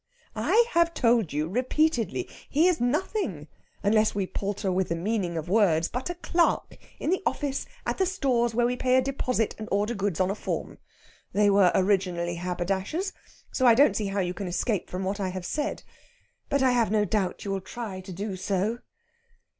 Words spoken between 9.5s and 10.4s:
and order goods on a